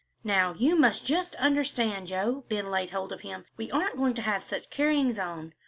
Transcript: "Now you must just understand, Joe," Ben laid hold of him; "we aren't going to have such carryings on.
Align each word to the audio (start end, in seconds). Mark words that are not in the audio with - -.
"Now 0.23 0.55
you 0.55 0.75
must 0.75 1.05
just 1.05 1.35
understand, 1.35 2.07
Joe," 2.07 2.43
Ben 2.49 2.71
laid 2.71 2.89
hold 2.89 3.11
of 3.11 3.21
him; 3.21 3.45
"we 3.55 3.69
aren't 3.69 3.97
going 3.97 4.15
to 4.15 4.23
have 4.23 4.43
such 4.43 4.71
carryings 4.71 5.19
on. 5.19 5.53